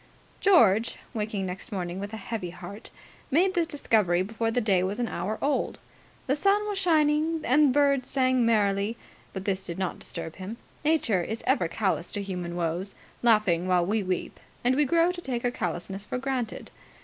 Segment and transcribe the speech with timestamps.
[0.39, 2.89] George, waking next morning with a heavy heart,
[3.29, 5.77] made this discovery before the day was an hour old.
[6.25, 8.97] The sun was shining, and birds sang merrily,
[9.31, 10.57] but this did not disturb him.
[10.83, 15.21] Nature is ever callous to human woes, laughing while we weep; and we grow to
[15.21, 16.71] take her callousness for granted.